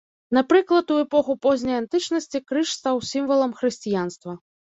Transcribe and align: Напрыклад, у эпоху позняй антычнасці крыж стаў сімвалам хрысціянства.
Напрыклад, 0.35 0.87
у 0.93 1.03
эпоху 1.05 1.35
позняй 1.43 1.77
антычнасці 1.81 2.41
крыж 2.51 2.73
стаў 2.79 2.95
сімвалам 3.13 3.51
хрысціянства. 3.59 4.31